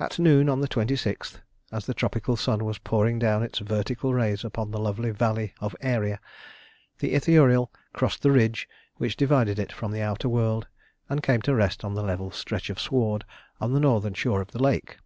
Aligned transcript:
At 0.00 0.18
noon 0.18 0.48
on 0.48 0.60
the 0.62 0.66
26th, 0.66 1.40
as 1.70 1.86
the 1.86 1.94
tropical 1.94 2.34
sun 2.36 2.64
was 2.64 2.78
pouring 2.78 3.20
down 3.20 3.44
its 3.44 3.60
vertical 3.60 4.12
rays 4.12 4.42
upon 4.44 4.72
the 4.72 4.80
lovely 4.80 5.12
valley 5.12 5.54
of 5.60 5.76
Aeria, 5.80 6.18
the 6.98 7.14
Ithuriel 7.14 7.70
crossed 7.92 8.22
the 8.22 8.32
Ridge 8.32 8.68
which 8.96 9.16
divided 9.16 9.60
it 9.60 9.70
from 9.70 9.92
the 9.92 10.02
outer 10.02 10.28
world, 10.28 10.66
and 11.08 11.22
came 11.22 11.40
to 11.42 11.54
rest 11.54 11.84
on 11.84 11.94
the 11.94 12.02
level 12.02 12.32
stretch 12.32 12.68
of 12.68 12.80
sward 12.80 13.24
on 13.60 13.72
the 13.72 13.78
northern 13.78 14.14
shore 14.14 14.40
of 14.40 14.50
the 14.50 14.60
lake. 14.60 14.98